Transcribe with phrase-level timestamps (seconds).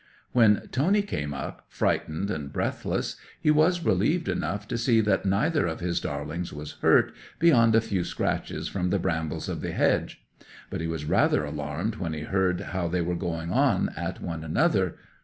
[0.31, 5.67] 'When Tony came up, frightened and breathless, he was relieved enough to see that neither
[5.67, 10.23] of his darlings was hurt, beyond a few scratches from the brambles of the hedge.
[10.71, 14.43] But he was rather alarmed when he heard how they were going on at one
[14.43, 14.95] another.